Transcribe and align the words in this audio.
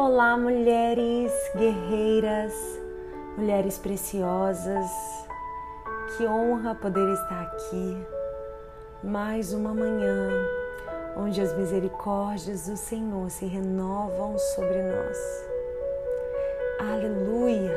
Olá, 0.00 0.36
mulheres 0.36 1.32
guerreiras, 1.56 2.54
mulheres 3.36 3.78
preciosas, 3.78 4.88
que 6.16 6.24
honra 6.24 6.72
poder 6.72 7.12
estar 7.14 7.42
aqui 7.42 8.06
mais 9.02 9.52
uma 9.52 9.74
manhã 9.74 10.30
onde 11.16 11.40
as 11.40 11.52
misericórdias 11.58 12.68
do 12.68 12.76
Senhor 12.76 13.28
se 13.28 13.44
renovam 13.46 14.38
sobre 14.38 14.82
nós. 14.84 15.18
Aleluia! 16.78 17.76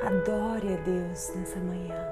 Adore 0.00 0.74
a 0.74 0.76
Deus 0.76 1.34
nessa 1.34 1.58
manhã. 1.58 2.06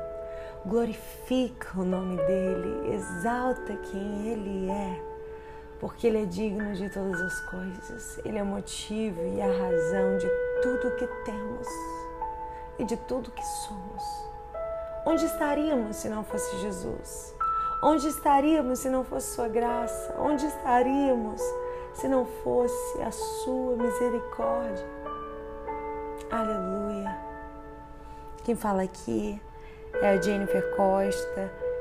Glorifica 0.67 1.69
o 1.79 1.85
nome 1.85 2.17
dele, 2.17 2.95
exalta 2.95 3.77
quem 3.77 4.27
ele 4.27 4.69
é 4.69 5.12
porque 5.83 6.07
Ele 6.07 6.23
é 6.23 6.25
digno 6.25 6.73
de 6.75 6.89
todas 6.89 7.21
as 7.21 7.41
coisas. 7.41 8.21
Ele 8.25 8.39
é 8.39 8.43
o 8.43 8.46
motivo 8.46 9.20
e 9.20 9.43
a 9.43 9.47
razão 9.47 10.16
de 10.16 10.29
tudo 10.62 10.95
que 10.95 11.06
temos 11.25 11.66
e 12.79 12.84
de 12.84 12.97
tudo 12.97 13.33
que 13.33 13.45
somos. 13.45 14.05
Onde 15.05 15.27
estaríamos 15.27 15.97
se 15.97 16.09
não 16.09 16.23
fosse 16.23 16.56
Jesus? 16.59 17.34
Onde 17.83 18.06
estaríamos 18.06 18.79
se 18.79 18.89
não 18.89 19.03
fosse 19.03 19.34
Sua 19.34 19.48
graça? 19.48 20.15
Onde 20.20 20.47
estaríamos 20.47 21.42
se 21.95 22.06
não 22.06 22.27
fosse 22.27 23.03
a 23.03 23.11
Sua 23.11 23.75
misericórdia? 23.75 24.87
Aleluia. 26.30 27.19
Quem 28.45 28.55
fala 28.55 28.84
aqui 28.84 29.42
é 29.95 30.11
a 30.11 30.23
Jennifer 30.23 30.77
Costa 30.77 31.72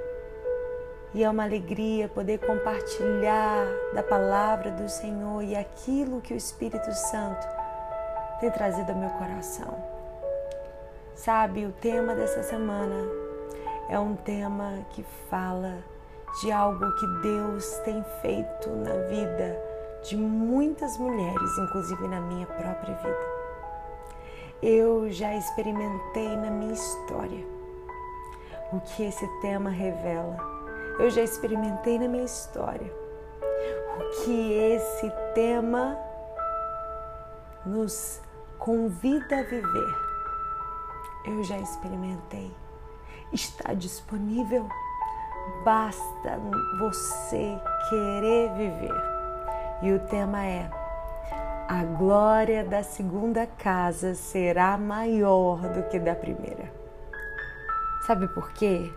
e 1.13 1.23
é 1.23 1.29
uma 1.29 1.43
alegria 1.43 2.07
poder 2.07 2.39
compartilhar 2.39 3.65
da 3.93 4.01
palavra 4.01 4.71
do 4.71 4.87
Senhor 4.87 5.43
e 5.43 5.55
aquilo 5.55 6.21
que 6.21 6.33
o 6.33 6.37
Espírito 6.37 6.91
Santo 6.93 7.45
tem 8.39 8.49
trazido 8.49 8.91
ao 8.91 8.97
meu 8.97 9.09
coração. 9.11 9.73
Sabe, 11.13 11.65
o 11.65 11.71
tema 11.73 12.15
dessa 12.15 12.41
semana 12.43 12.95
é 13.89 13.99
um 13.99 14.15
tema 14.15 14.85
que 14.91 15.03
fala 15.29 15.83
de 16.41 16.51
algo 16.51 16.91
que 16.95 17.07
Deus 17.21 17.65
tem 17.83 18.03
feito 18.21 18.69
na 18.69 18.93
vida 19.09 19.61
de 20.03 20.15
muitas 20.15 20.97
mulheres, 20.97 21.57
inclusive 21.57 22.07
na 22.07 22.21
minha 22.21 22.47
própria 22.47 22.95
vida. 22.95 23.41
Eu 24.61 25.11
já 25.11 25.35
experimentei 25.35 26.37
na 26.37 26.49
minha 26.49 26.73
história 26.73 27.45
o 28.71 28.79
que 28.79 29.03
esse 29.03 29.27
tema 29.41 29.69
revela 29.69 30.60
eu 31.01 31.09
já 31.09 31.23
experimentei 31.23 31.97
na 31.97 32.07
minha 32.07 32.23
história. 32.23 32.93
O 33.97 34.23
que 34.23 34.53
esse 34.53 35.11
tema 35.33 35.97
nos 37.65 38.21
convida 38.59 39.39
a 39.39 39.43
viver, 39.43 39.95
eu 41.25 41.43
já 41.43 41.57
experimentei. 41.57 42.55
Está 43.33 43.73
disponível. 43.73 44.69
Basta 45.65 46.39
você 46.79 47.59
querer 47.89 48.53
viver. 48.53 49.03
E 49.81 49.93
o 49.93 49.99
tema 50.07 50.45
é: 50.45 50.69
a 51.67 51.83
glória 51.83 52.63
da 52.63 52.83
segunda 52.83 53.47
casa 53.47 54.13
será 54.13 54.77
maior 54.77 55.61
do 55.69 55.81
que 55.89 55.97
da 55.97 56.13
primeira. 56.13 56.71
Sabe 58.05 58.27
por 58.27 58.51
quê? 58.51 58.93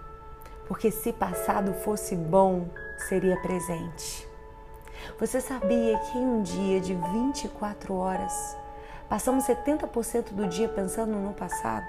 Porque 0.67 0.91
se 0.91 1.12
passado 1.12 1.73
fosse 1.75 2.17
bom, 2.17 2.69
seria 3.09 3.37
presente. 3.41 4.29
Você 5.19 5.41
sabia 5.41 5.98
que 5.98 6.19
em 6.19 6.27
um 6.27 6.43
dia 6.43 6.81
de 6.81 6.95
24 6.95 7.95
horas, 7.95 8.57
passamos 9.09 9.45
70% 9.45 10.33
do 10.33 10.47
dia 10.47 10.69
pensando 10.69 11.12
no 11.12 11.33
passado, 11.33 11.87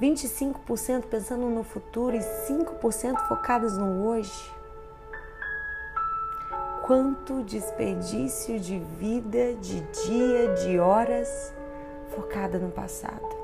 25% 0.00 1.04
pensando 1.04 1.46
no 1.46 1.62
futuro 1.62 2.16
e 2.16 2.20
5% 2.20 3.28
focados 3.28 3.76
no 3.76 4.06
hoje? 4.06 4.52
Quanto 6.86 7.42
desperdício 7.42 8.58
de 8.58 8.78
vida, 8.78 9.54
de 9.54 9.80
dia, 9.80 10.54
de 10.54 10.78
horas 10.78 11.52
focada 12.14 12.58
no 12.58 12.70
passado. 12.70 13.37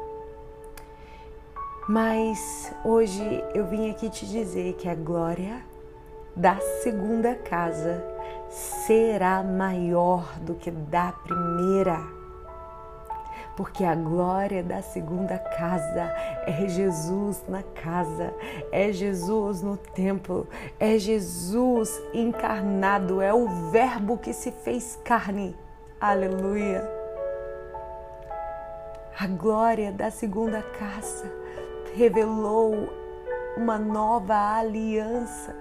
Mas 1.86 2.72
hoje 2.82 3.44
eu 3.52 3.66
vim 3.66 3.90
aqui 3.90 4.08
te 4.08 4.24
dizer 4.24 4.72
que 4.72 4.88
a 4.88 4.94
glória 4.94 5.62
da 6.34 6.58
segunda 6.82 7.34
casa 7.34 8.02
será 8.48 9.42
maior 9.42 10.38
do 10.40 10.54
que 10.54 10.70
da 10.70 11.12
primeira. 11.12 12.00
Porque 13.54 13.84
a 13.84 13.94
glória 13.94 14.62
da 14.62 14.80
segunda 14.80 15.38
casa 15.38 16.10
é 16.46 16.66
Jesus 16.66 17.44
na 17.50 17.62
casa, 17.62 18.32
é 18.72 18.90
Jesus 18.90 19.60
no 19.60 19.76
templo, 19.76 20.48
é 20.80 20.98
Jesus 20.98 22.02
encarnado, 22.14 23.20
é 23.20 23.34
o 23.34 23.46
Verbo 23.70 24.16
que 24.16 24.32
se 24.32 24.50
fez 24.50 24.98
carne. 25.04 25.54
Aleluia! 26.00 26.82
A 29.20 29.26
glória 29.26 29.92
da 29.92 30.10
segunda 30.10 30.62
casa 30.62 31.43
revelou 31.94 32.88
uma 33.56 33.78
nova 33.78 34.58
aliança. 34.58 35.54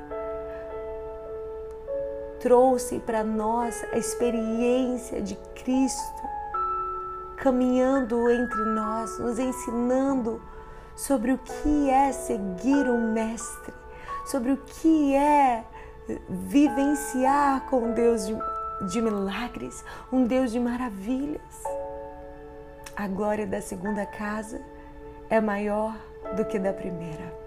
Trouxe 2.40 3.00
para 3.00 3.24
nós 3.24 3.84
a 3.94 3.98
experiência 3.98 5.22
de 5.22 5.36
Cristo 5.56 6.24
caminhando 7.38 8.30
entre 8.30 8.66
nós, 8.66 9.20
nos 9.20 9.38
ensinando 9.38 10.42
sobre 10.96 11.34
o 11.34 11.38
que 11.38 11.90
é 11.90 12.12
seguir 12.12 12.90
o 12.90 12.98
Mestre, 12.98 13.74
sobre 14.26 14.52
o 14.52 14.58
que 14.58 15.16
é 15.16 15.64
vivenciar 16.30 17.66
com 17.70 17.92
Deus 17.92 18.26
de, 18.26 18.36
de 18.90 19.02
milagres, 19.02 19.84
um 20.12 20.26
Deus 20.26 20.52
de 20.52 20.60
maravilhas. 20.60 21.64
A 22.96 23.08
glória 23.08 23.46
da 23.46 23.62
segunda 23.62 24.06
casa 24.06 24.62
é 25.30 25.42
maior 25.42 25.96
do 26.36 26.46
que 26.46 26.60
da 26.60 26.74
primeira. 26.74 27.44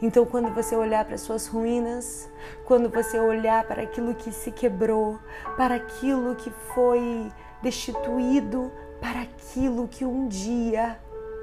Então, 0.00 0.24
quando 0.24 0.52
você 0.52 0.74
olhar 0.74 1.04
para 1.04 1.16
suas 1.16 1.46
ruínas, 1.46 2.28
quando 2.64 2.88
você 2.88 3.18
olhar 3.20 3.64
para 3.64 3.82
aquilo 3.82 4.14
que 4.14 4.32
se 4.32 4.50
quebrou, 4.50 5.18
para 5.56 5.76
aquilo 5.76 6.34
que 6.34 6.50
foi 6.74 7.30
destituído, 7.62 8.72
para 9.00 9.22
aquilo 9.22 9.86
que 9.86 10.04
um 10.04 10.26
dia 10.26 10.98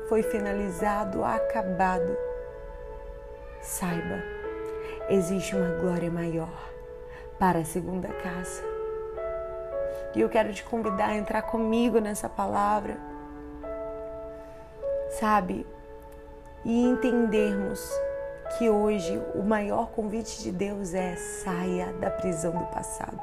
foi 0.10 0.24
finalizado, 0.24 1.24
acabado, 1.24 2.18
saiba, 3.62 4.22
existe 5.10 5.56
uma 5.56 5.80
glória 5.80 6.12
maior 6.12 6.70
para 7.38 7.60
a 7.60 7.66
segunda 7.66 8.10
casa. 8.10 8.62
E 10.16 10.22
eu 10.22 10.28
quero 10.28 10.52
te 10.52 10.64
convidar 10.64 11.10
a 11.10 11.16
entrar 11.16 11.44
comigo 11.44 12.00
nessa 12.00 12.28
palavra. 12.28 12.98
Sabe, 15.20 15.66
e 16.64 16.84
entendermos 16.84 17.80
que 18.58 18.70
hoje 18.70 19.22
o 19.36 19.44
maior 19.44 19.90
convite 19.92 20.42
de 20.42 20.52
Deus 20.52 20.94
é 20.94 21.16
saia 21.16 21.94
da 21.94 22.10
prisão 22.10 22.52
do 22.52 22.66
passado. 22.66 23.22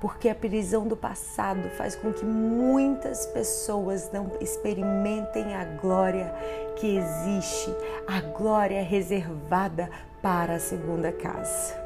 Porque 0.00 0.28
a 0.28 0.34
prisão 0.34 0.86
do 0.86 0.96
passado 0.96 1.68
faz 1.70 1.94
com 1.94 2.12
que 2.12 2.24
muitas 2.24 3.26
pessoas 3.26 4.10
não 4.12 4.32
experimentem 4.40 5.54
a 5.54 5.64
glória 5.64 6.32
que 6.76 6.96
existe, 6.96 7.74
a 8.06 8.20
glória 8.20 8.82
reservada 8.82 9.88
para 10.20 10.54
a 10.54 10.60
segunda 10.60 11.12
casa. 11.12 11.80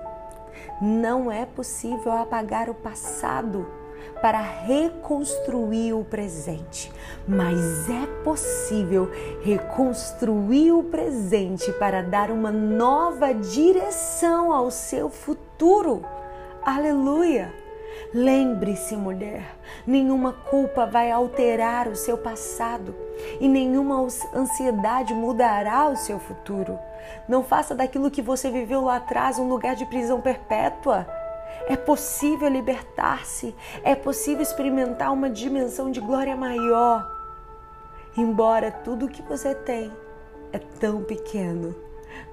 Não 0.80 1.30
é 1.30 1.46
possível 1.46 2.12
apagar 2.12 2.68
o 2.68 2.74
passado 2.74 3.66
para 4.20 4.40
reconstruir 4.40 5.92
o 5.92 6.04
presente, 6.04 6.92
mas 7.26 7.88
é 7.88 8.06
possível 8.22 9.10
reconstruir 9.42 10.72
o 10.72 10.82
presente 10.82 11.70
para 11.72 12.02
dar 12.02 12.30
uma 12.30 12.50
nova 12.50 13.32
direção 13.32 14.52
ao 14.52 14.70
seu 14.70 15.08
futuro. 15.08 16.04
Aleluia! 16.62 17.52
Lembre-se, 18.12 18.96
mulher, 18.96 19.56
nenhuma 19.86 20.32
culpa 20.32 20.86
vai 20.86 21.10
alterar 21.10 21.88
o 21.88 21.96
seu 21.96 22.16
passado 22.16 22.94
e 23.40 23.48
nenhuma 23.48 24.06
ansiedade 24.34 25.12
mudará 25.12 25.88
o 25.88 25.96
seu 25.96 26.18
futuro. 26.18 26.78
Não 27.28 27.42
faça 27.42 27.74
daquilo 27.74 28.10
que 28.10 28.22
você 28.22 28.50
viveu 28.50 28.82
lá 28.82 28.96
atrás 28.96 29.38
um 29.38 29.48
lugar 29.48 29.74
de 29.74 29.86
prisão 29.86 30.20
perpétua. 30.20 31.06
É 31.68 31.76
possível 31.76 32.48
libertar-se, 32.48 33.54
é 33.82 33.94
possível 33.94 34.42
experimentar 34.42 35.12
uma 35.12 35.30
dimensão 35.30 35.90
de 35.90 36.00
glória 36.00 36.36
maior. 36.36 37.10
Embora 38.16 38.70
tudo 38.70 39.08
que 39.08 39.22
você 39.22 39.54
tem 39.54 39.92
é 40.52 40.58
tão 40.58 41.02
pequeno, 41.02 41.74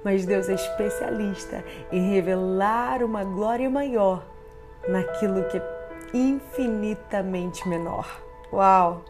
mas 0.03 0.25
Deus 0.25 0.49
é 0.49 0.53
especialista 0.53 1.63
em 1.91 2.11
revelar 2.11 3.03
uma 3.03 3.23
glória 3.23 3.69
maior 3.69 4.23
naquilo 4.87 5.43
que 5.45 5.61
infinitamente 6.13 7.67
menor. 7.67 8.21
Uau! 8.51 9.03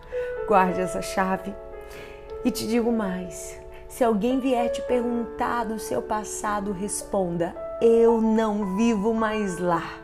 Guarde 0.48 0.81
essa 0.81 1.01
chave. 1.01 1.54
E 2.45 2.51
te 2.51 2.68
digo 2.68 2.92
mais: 2.92 3.59
se 3.88 4.04
alguém 4.04 4.39
vier 4.39 4.71
te 4.71 4.81
perguntar 4.81 5.66
do 5.66 5.77
seu 5.77 6.01
passado, 6.01 6.71
responda: 6.71 7.56
Eu 7.81 8.19
não 8.19 8.75
vivo 8.75 9.13
mais 9.13 9.59
lá. 9.59 10.02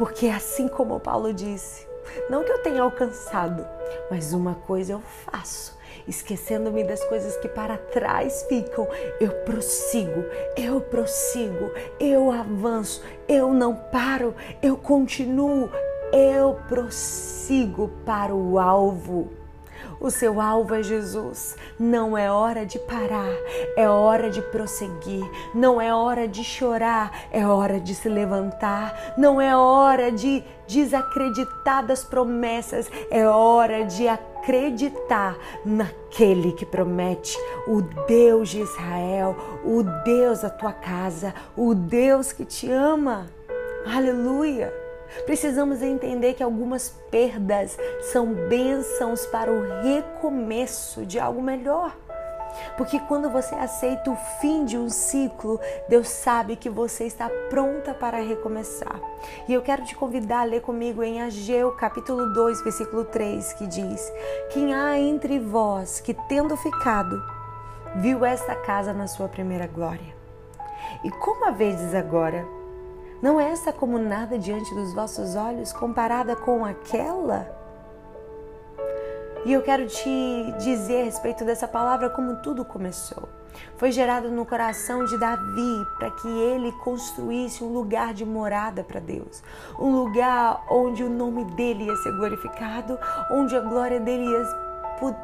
Porque 0.00 0.28
assim 0.28 0.66
como 0.66 0.98
Paulo 0.98 1.30
disse, 1.30 1.86
não 2.30 2.42
que 2.42 2.50
eu 2.50 2.62
tenha 2.62 2.80
alcançado, 2.80 3.66
mas 4.10 4.32
uma 4.32 4.54
coisa 4.54 4.94
eu 4.94 5.00
faço 5.00 5.78
esquecendo-me 6.08 6.82
das 6.82 7.04
coisas 7.04 7.36
que 7.36 7.46
para 7.46 7.76
trás 7.76 8.46
ficam, 8.48 8.88
eu 9.20 9.30
prossigo, 9.44 10.24
eu 10.56 10.80
prossigo, 10.80 11.70
eu 12.00 12.32
avanço, 12.32 13.04
eu 13.28 13.52
não 13.52 13.76
paro, 13.76 14.34
eu 14.62 14.74
continuo, 14.74 15.70
eu 16.14 16.58
prossigo 16.66 17.88
para 18.06 18.34
o 18.34 18.58
alvo. 18.58 19.30
O 20.00 20.10
seu 20.10 20.40
alvo 20.40 20.74
é 20.74 20.82
Jesus. 20.82 21.56
Não 21.78 22.16
é 22.16 22.32
hora 22.32 22.64
de 22.64 22.78
parar, 22.78 23.34
é 23.76 23.86
hora 23.86 24.30
de 24.30 24.40
prosseguir. 24.40 25.22
Não 25.54 25.78
é 25.78 25.94
hora 25.94 26.26
de 26.26 26.42
chorar, 26.42 27.26
é 27.30 27.46
hora 27.46 27.78
de 27.78 27.94
se 27.94 28.08
levantar. 28.08 29.14
Não 29.18 29.38
é 29.38 29.54
hora 29.54 30.10
de 30.10 30.42
desacreditar 30.66 31.84
das 31.84 32.02
promessas, 32.02 32.90
é 33.10 33.28
hora 33.28 33.84
de 33.84 34.08
acreditar 34.08 35.36
naquele 35.66 36.52
que 36.52 36.64
promete, 36.64 37.36
o 37.66 37.82
Deus 38.06 38.48
de 38.48 38.60
Israel, 38.60 39.36
o 39.62 39.82
Deus 40.02 40.40
da 40.40 40.48
tua 40.48 40.72
casa, 40.72 41.34
o 41.54 41.74
Deus 41.74 42.32
que 42.32 42.46
te 42.46 42.70
ama. 42.70 43.26
Aleluia! 43.84 44.79
Precisamos 45.26 45.82
entender 45.82 46.34
que 46.34 46.42
algumas 46.42 46.90
perdas 47.10 47.76
são 48.12 48.32
bênçãos 48.32 49.26
para 49.26 49.52
o 49.52 49.82
recomeço 49.82 51.04
de 51.04 51.18
algo 51.18 51.42
melhor. 51.42 51.94
Porque 52.76 52.98
quando 53.00 53.30
você 53.30 53.54
aceita 53.54 54.10
o 54.10 54.16
fim 54.40 54.64
de 54.64 54.76
um 54.76 54.88
ciclo, 54.88 55.60
Deus 55.88 56.08
sabe 56.08 56.56
que 56.56 56.68
você 56.68 57.04
está 57.04 57.30
pronta 57.48 57.94
para 57.94 58.18
recomeçar. 58.18 59.00
E 59.48 59.54
eu 59.54 59.62
quero 59.62 59.84
te 59.84 59.94
convidar 59.94 60.40
a 60.40 60.44
ler 60.44 60.60
comigo 60.60 61.02
em 61.02 61.20
Ageu, 61.20 61.72
capítulo 61.72 62.32
2, 62.32 62.62
versículo 62.62 63.04
3, 63.04 63.52
que 63.54 63.66
diz: 63.66 64.12
Quem 64.50 64.74
há 64.74 64.98
entre 64.98 65.38
vós 65.38 66.00
que, 66.00 66.14
tendo 66.14 66.56
ficado, 66.56 67.22
viu 67.96 68.24
esta 68.24 68.54
casa 68.54 68.92
na 68.92 69.06
sua 69.06 69.28
primeira 69.28 69.66
glória? 69.66 70.14
E 71.04 71.10
como 71.10 71.46
a 71.46 71.50
vezes 71.50 71.94
agora? 71.94 72.59
Não 73.22 73.38
é 73.38 73.50
esta 73.50 73.70
como 73.70 73.98
nada 73.98 74.38
diante 74.38 74.74
dos 74.74 74.94
vossos 74.94 75.36
olhos 75.36 75.74
comparada 75.74 76.34
com 76.34 76.64
aquela? 76.64 77.54
E 79.44 79.52
eu 79.52 79.60
quero 79.60 79.86
te 79.86 80.54
dizer 80.58 81.02
a 81.02 81.04
respeito 81.04 81.44
dessa 81.44 81.68
palavra 81.68 82.08
como 82.08 82.36
tudo 82.36 82.64
começou. 82.64 83.28
Foi 83.76 83.92
gerado 83.92 84.30
no 84.30 84.46
coração 84.46 85.04
de 85.04 85.18
Davi 85.18 85.86
para 85.98 86.10
que 86.12 86.28
ele 86.28 86.72
construísse 86.82 87.62
um 87.62 87.72
lugar 87.72 88.14
de 88.14 88.24
morada 88.24 88.82
para 88.82 89.00
Deus, 89.00 89.42
um 89.78 89.94
lugar 89.96 90.64
onde 90.70 91.04
o 91.04 91.10
nome 91.10 91.44
dele 91.44 91.84
ia 91.84 91.96
ser 91.96 92.12
glorificado, 92.12 92.98
onde 93.30 93.54
a 93.54 93.60
glória 93.60 94.00
dele 94.00 94.24
ia, 94.24 94.46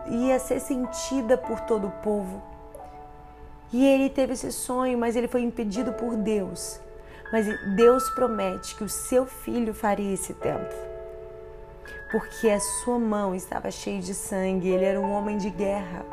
ia 0.08 0.38
ser 0.38 0.60
sentida 0.60 1.38
por 1.38 1.60
todo 1.60 1.86
o 1.86 1.92
povo. 2.02 2.42
E 3.72 3.86
ele 3.86 4.10
teve 4.10 4.34
esse 4.34 4.52
sonho, 4.52 4.98
mas 4.98 5.16
ele 5.16 5.28
foi 5.28 5.42
impedido 5.42 5.94
por 5.94 6.14
Deus. 6.14 6.84
Mas 7.32 7.46
Deus 7.74 8.08
promete 8.10 8.76
que 8.76 8.84
o 8.84 8.88
seu 8.88 9.26
filho 9.26 9.74
faria 9.74 10.14
esse 10.14 10.32
templo. 10.34 10.76
Porque 12.10 12.48
a 12.48 12.60
sua 12.60 12.98
mão 12.98 13.34
estava 13.34 13.70
cheia 13.70 14.00
de 14.00 14.14
sangue, 14.14 14.68
ele 14.68 14.84
era 14.84 15.00
um 15.00 15.10
homem 15.12 15.36
de 15.36 15.50
guerra. 15.50 16.04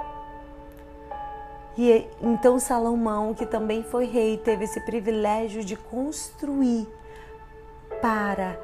E 1.77 2.07
então 2.21 2.60
Salomão, 2.60 3.33
que 3.33 3.45
também 3.45 3.83
foi 3.83 4.06
rei, 4.06 4.38
teve 4.38 4.65
esse 4.65 4.80
privilégio 4.81 5.63
de 5.63 5.75
construir 5.75 6.88
para 8.01 8.60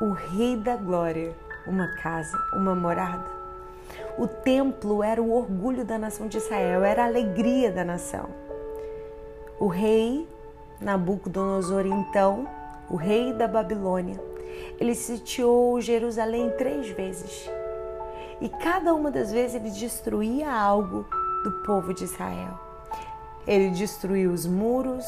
o 0.00 0.12
Rei 0.12 0.56
da 0.56 0.76
Glória 0.76 1.34
uma 1.66 1.88
casa, 1.96 2.36
uma 2.54 2.74
morada. 2.74 3.38
O 4.18 4.26
templo 4.26 5.02
era 5.02 5.22
o 5.22 5.32
orgulho 5.32 5.84
da 5.84 5.98
nação 5.98 6.28
de 6.28 6.38
Israel, 6.38 6.84
era 6.84 7.04
a 7.04 7.06
alegria 7.06 7.70
da 7.70 7.84
nação. 7.84 8.28
O 9.58 9.66
rei 9.66 10.28
Nabucodonosor, 10.80 11.86
então, 11.86 12.48
o 12.88 12.96
rei 12.96 13.32
da 13.32 13.48
Babilônia, 13.48 14.20
ele 14.78 14.94
sitiou 14.94 15.80
Jerusalém 15.80 16.50
três 16.56 16.88
vezes. 16.90 17.50
E 18.40 18.48
cada 18.48 18.94
uma 18.94 19.10
das 19.10 19.32
vezes 19.32 19.56
ele 19.56 19.70
destruía 19.70 20.52
algo 20.52 21.04
do 21.42 21.50
povo 21.64 21.92
de 21.92 22.04
Israel. 22.04 22.58
Ele 23.46 23.70
destruiu 23.70 24.30
os 24.30 24.46
muros, 24.46 25.04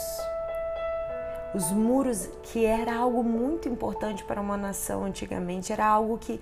os 1.54 1.70
muros 1.70 2.28
que 2.42 2.64
era 2.64 2.96
algo 2.96 3.22
muito 3.22 3.68
importante 3.68 4.24
para 4.24 4.40
uma 4.40 4.56
nação 4.56 5.04
antigamente, 5.04 5.72
era 5.72 5.86
algo 5.86 6.18
que 6.18 6.40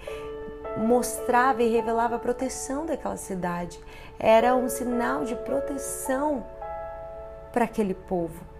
mostrava 0.78 1.62
e 1.62 1.69
revelava 1.69 2.16
a 2.16 2.19
proteção 2.19 2.86
daquela 2.86 3.16
cidade. 3.16 3.78
Era 4.19 4.54
um 4.54 4.69
sinal 4.69 5.24
de 5.24 5.34
proteção 5.34 6.44
para 7.52 7.64
aquele 7.64 7.94
povo. 7.94 8.57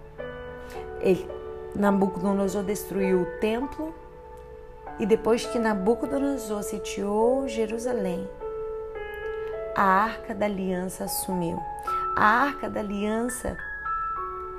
Ele, 1.01 1.29
Nabucodonosor 1.75 2.63
destruiu 2.63 3.21
o 3.21 3.39
templo 3.39 3.93
e 4.99 5.05
depois 5.05 5.45
que 5.45 5.57
Nabucodonosor 5.57 6.63
sitiou 6.63 7.47
Jerusalém, 7.47 8.29
a 9.75 9.83
arca 9.83 10.35
da 10.35 10.45
aliança 10.45 11.05
assumiu. 11.05 11.57
A 12.15 12.25
arca 12.25 12.69
da 12.69 12.81
aliança 12.81 13.55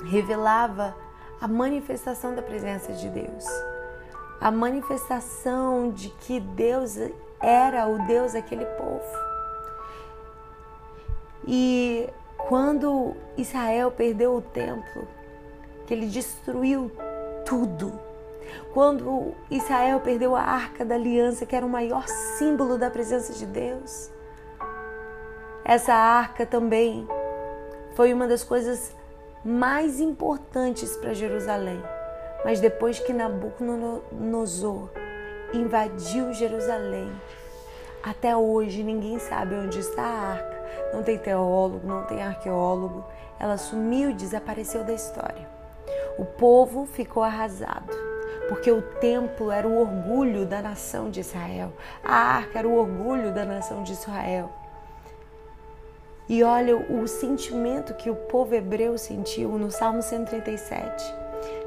revelava 0.06 0.94
a 1.40 1.46
manifestação 1.46 2.34
da 2.34 2.40
presença 2.40 2.92
de 2.92 3.08
Deus, 3.08 3.44
a 4.40 4.50
manifestação 4.50 5.90
de 5.90 6.08
que 6.08 6.40
Deus 6.40 6.96
era 7.40 7.86
o 7.86 8.06
Deus 8.06 8.32
daquele 8.32 8.64
povo. 8.64 9.30
E 11.46 12.08
quando 12.48 13.14
Israel 13.36 13.90
perdeu 13.90 14.36
o 14.36 14.42
templo, 14.42 15.06
que 15.90 15.94
ele 15.94 16.06
destruiu 16.06 16.88
tudo. 17.44 17.92
Quando 18.72 19.34
Israel 19.50 19.98
perdeu 19.98 20.36
a 20.36 20.40
arca 20.40 20.84
da 20.84 20.94
aliança, 20.94 21.44
que 21.44 21.56
era 21.56 21.66
o 21.66 21.68
maior 21.68 22.06
símbolo 22.06 22.78
da 22.78 22.88
presença 22.88 23.32
de 23.32 23.44
Deus, 23.44 24.08
essa 25.64 25.92
arca 25.92 26.46
também 26.46 27.08
foi 27.96 28.14
uma 28.14 28.28
das 28.28 28.44
coisas 28.44 28.94
mais 29.44 29.98
importantes 29.98 30.96
para 30.96 31.12
Jerusalém. 31.12 31.82
Mas 32.44 32.60
depois 32.60 33.00
que 33.00 33.12
Nabucodonosor 33.12 34.90
invadiu 35.52 36.32
Jerusalém, 36.32 37.10
até 38.00 38.36
hoje 38.36 38.84
ninguém 38.84 39.18
sabe 39.18 39.56
onde 39.56 39.80
está 39.80 40.04
a 40.04 40.32
arca. 40.34 40.60
Não 40.94 41.02
tem 41.02 41.18
teólogo, 41.18 41.84
não 41.84 42.04
tem 42.04 42.22
arqueólogo. 42.22 43.04
Ela 43.40 43.56
sumiu 43.56 44.10
e 44.10 44.14
desapareceu 44.14 44.84
da 44.84 44.92
história. 44.92 45.58
O 46.20 46.24
povo 46.26 46.84
ficou 46.84 47.22
arrasado, 47.22 47.96
porque 48.46 48.70
o 48.70 48.82
templo 48.82 49.50
era 49.50 49.66
o 49.66 49.80
orgulho 49.80 50.44
da 50.44 50.60
nação 50.60 51.08
de 51.08 51.20
Israel, 51.20 51.72
a 52.04 52.14
arca 52.14 52.58
era 52.58 52.68
o 52.68 52.76
orgulho 52.76 53.32
da 53.32 53.46
nação 53.46 53.82
de 53.82 53.92
Israel. 53.92 54.50
E 56.28 56.42
olha 56.42 56.76
o 56.76 57.08
sentimento 57.08 57.94
que 57.94 58.10
o 58.10 58.14
povo 58.14 58.54
hebreu 58.54 58.98
sentiu 58.98 59.52
no 59.52 59.70
Salmo 59.70 60.02
137, 60.02 61.02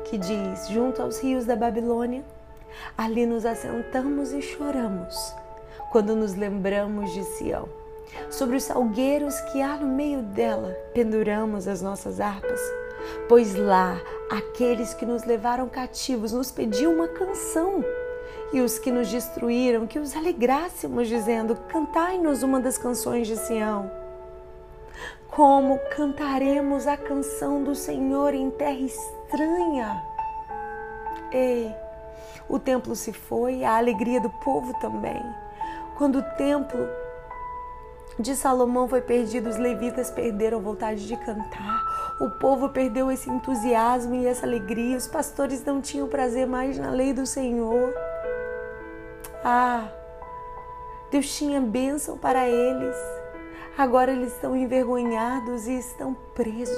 que 0.05 0.19
diz: 0.19 0.67
Junto 0.67 1.01
aos 1.01 1.19
rios 1.19 1.45
da 1.45 1.55
Babilônia, 1.55 2.23
ali 2.95 3.25
nos 3.25 3.47
assentamos 3.47 4.31
e 4.33 4.41
choramos, 4.43 5.33
quando 5.91 6.15
nos 6.15 6.35
lembramos 6.35 7.11
de 7.11 7.23
Sião. 7.23 7.67
Sobre 8.29 8.57
os 8.57 8.65
salgueiros 8.65 9.41
que 9.51 9.63
há 9.63 9.77
no 9.77 9.87
meio 9.87 10.21
dela, 10.21 10.77
penduramos 10.93 11.67
as 11.67 11.81
nossas 11.81 12.19
harpas 12.19 12.61
pois 13.27 13.55
lá 13.55 13.99
aqueles 14.29 14.93
que 14.93 15.05
nos 15.05 15.23
levaram 15.23 15.69
cativos 15.69 16.31
nos 16.31 16.51
pediam 16.51 16.93
uma 16.93 17.07
canção. 17.07 17.83
E 18.51 18.61
os 18.61 18.77
que 18.77 18.91
nos 18.91 19.09
destruíram, 19.09 19.87
que 19.87 19.97
os 19.97 20.15
alegrássemos, 20.15 21.07
dizendo: 21.07 21.55
Cantai-nos 21.69 22.43
uma 22.43 22.59
das 22.59 22.77
canções 22.77 23.27
de 23.27 23.35
Sião. 23.35 23.91
Como 25.27 25.79
cantaremos 25.95 26.85
a 26.85 26.95
canção 26.95 27.63
do 27.63 27.73
Senhor 27.73 28.35
em 28.35 28.51
terra 28.51 28.79
estranha? 28.79 30.03
Ei, 31.31 31.75
o 32.47 32.59
templo 32.59 32.95
se 32.95 33.11
foi, 33.11 33.63
a 33.63 33.77
alegria 33.77 34.21
do 34.21 34.29
povo 34.29 34.71
também. 34.79 35.19
Quando 35.97 36.19
o 36.19 36.23
templo 36.37 36.87
de 38.19 38.35
Salomão 38.35 38.87
foi 38.87 39.01
perdido, 39.01 39.49
os 39.49 39.57
levitas 39.57 40.11
perderam 40.11 40.61
vontade 40.61 41.07
de 41.07 41.17
cantar, 41.17 41.81
o 42.19 42.29
povo 42.29 42.69
perdeu 42.69 43.11
esse 43.11 43.29
entusiasmo 43.29 44.15
e 44.15 44.25
essa 44.25 44.45
alegria, 44.45 44.97
os 44.97 45.07
pastores 45.07 45.63
não 45.65 45.81
tinham 45.81 46.07
prazer 46.07 46.45
mais 46.45 46.77
na 46.77 46.91
lei 46.91 47.13
do 47.13 47.25
Senhor. 47.25 47.93
Ah, 49.43 49.89
Deus 51.11 51.35
tinha 51.35 51.59
bênção 51.59 52.17
para 52.17 52.47
eles. 52.47 52.95
Agora 53.77 54.11
eles 54.11 54.33
estão 54.33 54.55
envergonhados 54.55 55.67
e 55.67 55.77
estão 55.77 56.13
presos. 56.35 56.77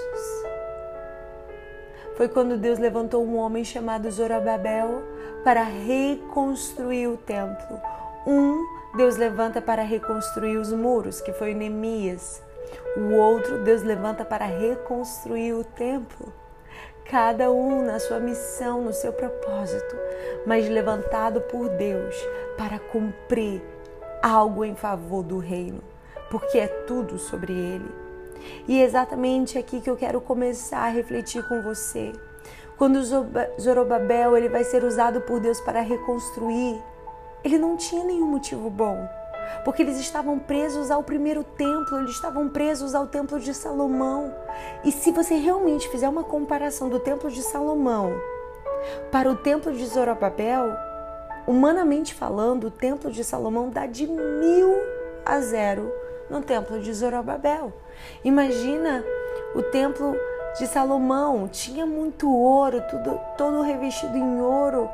Foi 2.15 2.30
quando 2.30 2.58
Deus 2.58 2.80
levantou 2.80 3.25
um 3.25 3.36
homem 3.36 3.65
chamado 3.65 4.10
Zorobabel 4.10 5.04
para 5.44 5.63
reconstruir 5.63 7.08
o 7.08 7.18
templo. 7.18 7.80
Um 8.25 8.65
Deus 8.96 9.18
levanta 9.18 9.62
para 9.62 9.84
reconstruir 9.84 10.56
os 10.56 10.72
muros, 10.72 11.20
que 11.20 11.34
foi 11.34 11.54
Neemias. 11.54 12.42
O 12.98 13.14
outro 13.14 13.64
Deus 13.64 13.84
levanta 13.84 14.24
para 14.24 14.46
reconstruir 14.46 15.54
o 15.54 15.64
templo. 15.64 16.32
Cada 17.10 17.52
um 17.52 17.86
na 17.86 18.00
sua 18.00 18.20
missão, 18.20 18.82
no 18.82 18.92
seu 18.92 19.14
propósito, 19.14 19.96
mas 20.46 20.68
levantado 20.68 21.42
por 21.42 21.70
Deus 21.70 22.16
para 22.58 22.80
cumprir 22.80 23.62
algo 24.24 24.66
em 24.66 24.76
favor 24.76 25.22
do 25.22 25.38
reino, 25.38 25.82
porque 26.32 26.58
é 26.58 26.68
tudo 26.68 27.20
sobre 27.20 27.54
ele. 27.54 28.06
E 28.68 28.80
é 28.80 28.84
exatamente 28.84 29.58
aqui 29.58 29.82
que 29.82 29.90
eu 29.90 29.96
quero 29.96 30.20
começar 30.20 30.80
a 30.80 30.90
refletir 30.90 31.48
com 31.48 31.62
você. 31.62 32.12
Quando 32.78 33.04
Zorobabel 33.60 34.36
ele 34.36 34.50
vai 34.50 34.64
ser 34.64 34.84
usado 34.84 35.22
por 35.22 35.40
Deus 35.40 35.62
para 35.62 35.82
reconstruir, 35.82 36.82
ele 37.44 37.58
não 37.58 37.78
tinha 37.78 38.04
nenhum 38.04 38.28
motivo 38.28 38.70
bom, 38.70 39.08
porque 39.64 39.82
eles 39.82 40.00
estavam 40.00 40.40
presos 40.40 40.92
ao 40.92 41.04
primeiro 41.04 41.44
templo, 41.44 41.98
eles 41.98 42.12
estavam 42.12 42.50
presos 42.50 42.96
ao 42.96 43.08
templo 43.08 43.40
de 43.40 43.54
Salomão. 43.54 44.34
E 44.84 44.92
se 44.92 45.12
você 45.12 45.36
realmente 45.36 45.90
fizer 45.90 46.08
uma 46.08 46.24
comparação 46.24 46.90
do 46.90 47.00
templo 47.00 47.30
de 47.30 47.42
Salomão 47.42 48.14
para 49.12 49.30
o 49.30 49.36
templo 49.36 49.72
de 49.74 49.86
Zorobabel, 49.86 50.74
humanamente 51.48 52.14
falando, 52.14 52.68
o 52.68 52.72
templo 52.72 53.12
de 53.12 53.24
Salomão 53.24 53.70
dá 53.70 53.86
de 53.86 54.08
mil 54.08 54.75
a 55.25 55.40
zero 55.40 55.92
no 56.30 56.42
templo 56.42 56.80
de 56.80 56.94
Zorobabel. 56.94 57.74
Imagina 58.24 59.04
o 59.56 59.62
templo 59.62 60.16
de 60.58 60.68
Salomão 60.68 61.48
tinha 61.48 61.86
muito 61.86 62.32
ouro, 62.32 62.82
tudo 62.90 63.20
todo 63.38 63.62
revestido 63.62 64.18
em 64.18 64.42
ouro. 64.42 64.90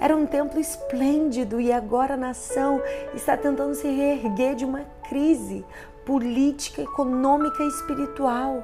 Era 0.00 0.16
um 0.16 0.26
templo 0.26 0.60
esplêndido 0.60 1.60
e 1.60 1.72
agora 1.72 2.14
a 2.14 2.16
nação 2.16 2.80
está 3.14 3.36
tentando 3.36 3.74
se 3.74 3.88
reerguer 3.88 4.54
de 4.54 4.64
uma 4.64 4.82
crise 5.08 5.64
política, 6.04 6.82
econômica 6.82 7.62
e 7.62 7.68
espiritual. 7.68 8.62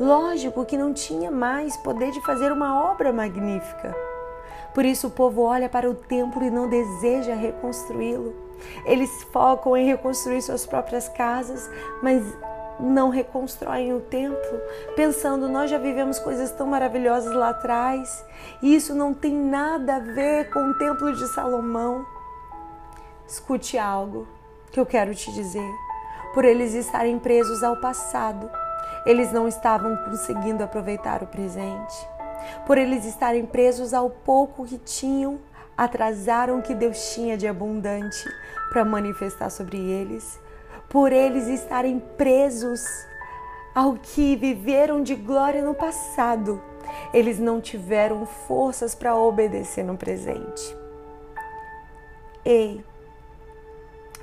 Lógico 0.00 0.64
que 0.64 0.76
não 0.76 0.92
tinha 0.92 1.30
mais 1.30 1.76
poder 1.78 2.10
de 2.10 2.20
fazer 2.24 2.52
uma 2.52 2.90
obra 2.90 3.12
magnífica. 3.12 3.94
Por 4.74 4.84
isso 4.84 5.08
o 5.08 5.10
povo 5.10 5.42
olha 5.42 5.68
para 5.68 5.90
o 5.90 5.94
templo 5.94 6.44
e 6.44 6.50
não 6.50 6.68
deseja 6.68 7.34
reconstruí-lo. 7.34 8.34
Eles 8.84 9.10
focam 9.32 9.76
em 9.76 9.86
reconstruir 9.86 10.42
suas 10.42 10.66
próprias 10.66 11.08
casas, 11.08 11.68
mas 12.02 12.22
não 12.78 13.08
reconstroem 13.08 13.92
o 13.92 14.00
templo, 14.00 14.60
pensando 14.94 15.48
nós 15.48 15.70
já 15.70 15.78
vivemos 15.78 16.18
coisas 16.18 16.50
tão 16.52 16.66
maravilhosas 16.66 17.34
lá 17.34 17.50
atrás, 17.50 18.24
e 18.62 18.74
isso 18.74 18.94
não 18.94 19.12
tem 19.12 19.34
nada 19.34 19.96
a 19.96 20.00
ver 20.00 20.50
com 20.50 20.60
o 20.60 20.74
templo 20.74 21.12
de 21.12 21.26
Salomão. 21.28 22.06
Escute 23.26 23.76
algo 23.76 24.26
que 24.70 24.78
eu 24.78 24.86
quero 24.86 25.14
te 25.14 25.32
dizer. 25.32 25.70
Por 26.34 26.44
eles 26.44 26.74
estarem 26.74 27.18
presos 27.18 27.62
ao 27.62 27.76
passado, 27.76 28.50
eles 29.04 29.32
não 29.32 29.48
estavam 29.48 29.96
conseguindo 30.04 30.62
aproveitar 30.62 31.22
o 31.22 31.26
presente. 31.26 32.08
Por 32.66 32.78
eles 32.78 33.04
estarem 33.04 33.44
presos 33.44 33.92
ao 33.92 34.08
pouco 34.08 34.64
que 34.64 34.78
tinham, 34.78 35.38
atrasaram 35.76 36.58
o 36.58 36.62
que 36.62 36.74
Deus 36.74 37.12
tinha 37.14 37.36
de 37.36 37.46
abundante 37.46 38.24
para 38.70 38.84
manifestar 38.84 39.50
sobre 39.50 39.78
eles 39.78 40.38
por 40.88 41.12
eles 41.12 41.46
estarem 41.48 41.98
presos 41.98 42.82
ao 43.74 43.94
que 43.94 44.34
viveram 44.36 45.02
de 45.02 45.14
glória 45.14 45.62
no 45.62 45.74
passado. 45.74 46.60
Eles 47.12 47.38
não 47.38 47.60
tiveram 47.60 48.24
forças 48.24 48.94
para 48.94 49.14
obedecer 49.14 49.84
no 49.84 49.96
presente. 49.96 50.76
Ei, 52.44 52.82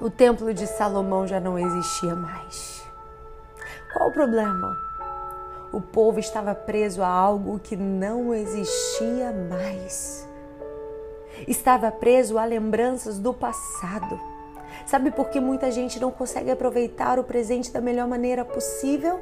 o 0.01 0.09
templo 0.09 0.53
de 0.53 0.65
Salomão 0.65 1.27
já 1.27 1.39
não 1.39 1.57
existia 1.59 2.15
mais. 2.15 2.83
Qual 3.93 4.09
o 4.09 4.13
problema? 4.13 4.75
O 5.71 5.79
povo 5.79 6.19
estava 6.19 6.55
preso 6.55 7.03
a 7.03 7.07
algo 7.07 7.59
que 7.59 7.75
não 7.75 8.33
existia 8.33 9.31
mais. 9.31 10.27
Estava 11.47 11.91
preso 11.91 12.37
a 12.37 12.45
lembranças 12.45 13.19
do 13.19 13.33
passado 13.33 14.34
Sabe 14.85 15.11
por 15.11 15.29
que 15.29 15.39
muita 15.39 15.71
gente 15.71 15.99
não 15.99 16.11
consegue 16.11 16.51
aproveitar 16.51 17.19
o 17.19 17.23
presente 17.23 17.71
da 17.71 17.81
melhor 17.81 18.07
maneira 18.07 18.45
possível? 18.45 19.19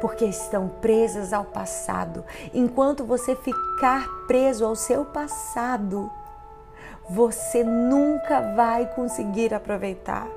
Porque 0.00 0.24
estão 0.24 0.68
presas 0.68 1.32
ao 1.32 1.44
passado. 1.44 2.24
Enquanto 2.52 3.04
você 3.04 3.34
ficar 3.36 4.08
preso 4.26 4.64
ao 4.64 4.76
seu 4.76 5.04
passado, 5.04 6.10
você 7.08 7.62
nunca 7.62 8.54
vai 8.54 8.86
conseguir 8.94 9.52
aproveitar 9.52 10.28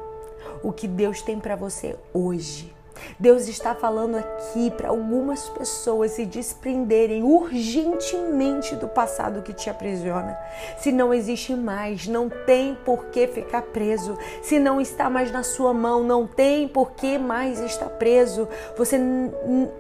o 0.64 0.72
que 0.72 0.88
Deus 0.88 1.22
tem 1.22 1.40
para 1.40 1.56
você 1.56 1.98
hoje. 2.14 2.76
Deus 3.20 3.48
está 3.48 3.74
falando 3.74 4.18
aqui 4.18 4.72
para 4.72 4.89
algumas 4.89 5.50
pessoas 5.50 6.12
se 6.12 6.25
desprenderem 6.25 7.24
urgentemente 7.24 8.75
do 8.75 8.88
passado 8.88 9.42
que 9.42 9.54
te 9.54 9.70
aprisiona. 9.70 10.38
Se 10.77 10.92
não 10.92 11.13
existe 11.13 11.54
mais, 11.54 12.08
não 12.08 12.30
tem 12.30 12.75
por 12.86 13.06
que 13.06 13.27
ficar 13.27 13.62
preso. 13.62 14.18
Se 14.42 14.60
não 14.60 14.80
está 14.80 15.10
mais 15.10 15.32
na 15.32 15.44
sua 15.44 15.74
mão, 15.74 16.04
não 16.04 16.27
tem 16.27 16.68
por 16.68 16.92
que 16.92 17.18
mais 17.18 17.60
estar 17.60 17.89
preso. 17.89 18.48
Você, 18.77 19.00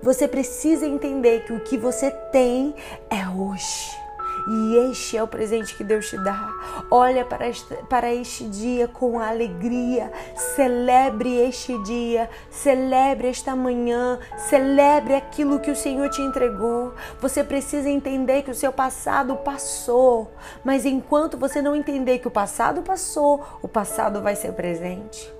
você 0.01 0.27
precisa 0.27 0.85
entender 0.85 1.45
que 1.45 1.53
o 1.53 1.59
que 1.59 1.77
você 1.77 2.11
tem 2.11 2.73
é 3.09 3.27
hoje. 3.27 4.06
E 4.47 4.75
este 4.89 5.17
é 5.17 5.23
o 5.23 5.27
presente 5.27 5.75
que 5.75 5.83
Deus 5.83 6.09
te 6.09 6.17
dá. 6.17 6.53
Olha 6.91 7.25
para 7.25 7.47
este, 7.47 7.73
para 7.89 8.13
este 8.13 8.43
dia 8.45 8.87
com 8.87 9.19
alegria. 9.19 10.11
Celebre 10.55 11.37
este 11.37 11.81
dia. 11.83 12.29
Celebre 12.49 13.29
esta 13.29 13.55
manhã. 13.55 14.19
Celebre 14.49 15.15
aquilo 15.15 15.59
que 15.59 15.71
o 15.71 15.75
Senhor 15.75 16.09
te 16.09 16.21
entregou. 16.21 16.93
Você 17.21 17.43
precisa 17.43 17.89
entender 17.89 18.43
que 18.43 18.51
o 18.51 18.55
seu 18.55 18.71
passado 18.71 19.35
passou. 19.37 20.31
Mas 20.63 20.85
enquanto 20.85 21.37
você 21.37 21.61
não 21.61 21.75
entender 21.75 22.19
que 22.19 22.27
o 22.27 22.31
passado 22.31 22.81
passou, 22.81 23.43
o 23.61 23.67
passado 23.67 24.21
vai 24.21 24.35
ser 24.35 24.53
presente. 24.53 25.33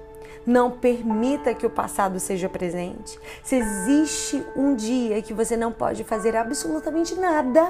Não 0.46 0.72
permita 0.72 1.54
que 1.54 1.66
o 1.66 1.70
passado 1.70 2.22
seja 2.22 2.48
presente. 2.48 3.20
Se 3.44 3.58
existe 3.58 4.42
um 4.56 4.76
dia 4.76 5.22
que 5.22 5.34
você 5.34 5.58
não 5.58 5.74
pode 5.74 6.06
fazer 6.06 6.38
absolutamente 6.38 7.16
nada, 7.16 7.70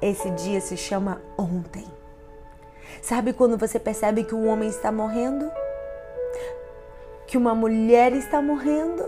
esse 0.00 0.30
dia 0.30 0.60
se 0.60 0.76
chama 0.76 1.20
ontem. 1.36 1.84
Sabe 3.02 3.32
quando 3.32 3.56
você 3.56 3.78
percebe 3.78 4.24
que 4.24 4.34
um 4.34 4.48
homem 4.48 4.68
está 4.68 4.90
morrendo? 4.90 5.50
Que 7.26 7.36
uma 7.36 7.54
mulher 7.54 8.12
está 8.12 8.40
morrendo? 8.40 9.04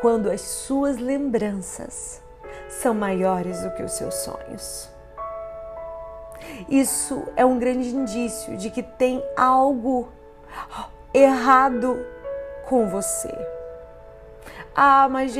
Quando 0.00 0.30
as 0.30 0.40
suas 0.40 0.98
lembranças 0.98 2.22
são 2.68 2.94
maiores 2.94 3.62
do 3.62 3.70
que 3.72 3.82
os 3.82 3.92
seus 3.92 4.14
sonhos. 4.14 4.90
Isso 6.68 7.24
é 7.36 7.44
um 7.44 7.58
grande 7.58 7.88
indício 7.88 8.56
de 8.56 8.70
que 8.70 8.82
tem 8.82 9.22
algo 9.36 10.08
errado 11.12 12.04
com 12.68 12.88
você. 12.88 13.32
Ah, 14.74 15.08
mas 15.08 15.32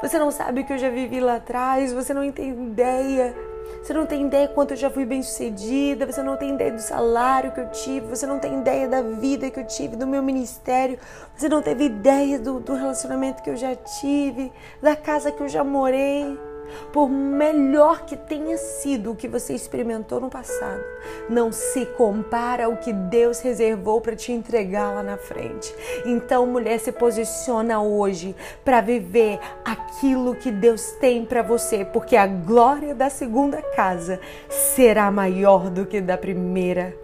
você 0.00 0.18
não 0.18 0.30
sabe 0.30 0.60
o 0.60 0.64
que 0.64 0.72
eu 0.72 0.78
já 0.78 0.90
vivi 0.90 1.20
lá 1.20 1.36
atrás, 1.36 1.92
você 1.92 2.14
não 2.14 2.30
tem 2.30 2.50
ideia. 2.50 3.34
Você 3.82 3.92
não 3.92 4.06
tem 4.06 4.26
ideia 4.26 4.48
quanto 4.48 4.72
eu 4.72 4.76
já 4.76 4.90
fui 4.90 5.04
bem 5.04 5.22
sucedida, 5.22 6.04
você 6.04 6.22
não 6.22 6.36
tem 6.36 6.54
ideia 6.54 6.72
do 6.72 6.80
salário 6.80 7.52
que 7.52 7.60
eu 7.60 7.70
tive, 7.70 8.06
você 8.06 8.26
não 8.26 8.38
tem 8.38 8.60
ideia 8.60 8.88
da 8.88 9.02
vida 9.02 9.50
que 9.50 9.60
eu 9.60 9.66
tive, 9.66 9.96
do 9.96 10.06
meu 10.06 10.22
ministério, 10.22 10.98
você 11.36 11.48
não 11.48 11.62
teve 11.62 11.84
ideia 11.84 12.38
do, 12.38 12.60
do 12.60 12.74
relacionamento 12.74 13.42
que 13.42 13.50
eu 13.50 13.56
já 13.56 13.74
tive, 13.76 14.52
da 14.82 14.96
casa 14.96 15.30
que 15.30 15.40
eu 15.42 15.48
já 15.48 15.62
morei. 15.62 16.47
Por 16.92 17.08
melhor 17.08 18.02
que 18.04 18.16
tenha 18.16 18.56
sido 18.56 19.12
o 19.12 19.16
que 19.16 19.28
você 19.28 19.54
experimentou 19.54 20.20
no 20.20 20.28
passado, 20.30 20.82
não 21.28 21.52
se 21.52 21.86
compara 21.86 22.66
ao 22.66 22.76
que 22.76 22.92
Deus 22.92 23.40
reservou 23.40 24.00
para 24.00 24.16
te 24.16 24.32
entregar 24.32 24.94
lá 24.94 25.02
na 25.02 25.16
frente. 25.16 25.74
Então, 26.04 26.46
mulher, 26.46 26.78
se 26.78 26.92
posiciona 26.92 27.80
hoje 27.80 28.34
para 28.64 28.80
viver 28.80 29.38
aquilo 29.64 30.34
que 30.34 30.50
Deus 30.50 30.92
tem 30.92 31.24
para 31.24 31.42
você, 31.42 31.84
porque 31.84 32.16
a 32.16 32.26
glória 32.26 32.94
da 32.94 33.10
segunda 33.10 33.60
casa 33.62 34.20
será 34.48 35.10
maior 35.10 35.70
do 35.70 35.86
que 35.86 36.00
da 36.00 36.16
primeira. 36.16 36.94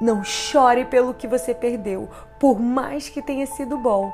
Não 0.00 0.24
chore 0.24 0.86
pelo 0.86 1.12
que 1.12 1.28
você 1.28 1.54
perdeu, 1.54 2.08
por 2.38 2.58
mais 2.58 3.08
que 3.08 3.20
tenha 3.20 3.46
sido 3.46 3.76
bom. 3.76 4.10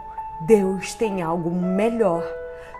Deus 0.46 0.94
tem 0.94 1.22
algo 1.22 1.50
melhor 1.50 2.24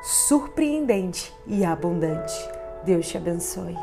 surpreendente 0.06 1.34
e 1.48 1.64
abundante. 1.64 2.32
Deus 2.84 3.08
te 3.08 3.16
abençoe. 3.16 3.76